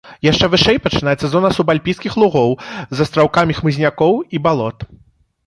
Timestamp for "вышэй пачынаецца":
0.53-1.29